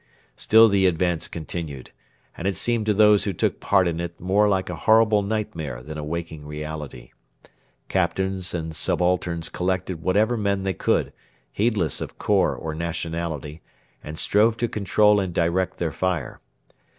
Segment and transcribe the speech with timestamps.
[0.35, 1.91] Still the advance continued,
[2.35, 5.83] and it seemed to those who took part in it more like a horrible nightmare
[5.83, 7.11] than a waking reality.
[7.87, 11.13] Captains and subalterns collected whatever men they could,
[11.51, 13.61] heedless of corps or nationality,
[14.03, 16.39] and strove to control and direct their fire.